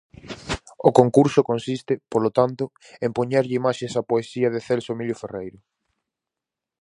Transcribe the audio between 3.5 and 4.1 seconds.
imaxes á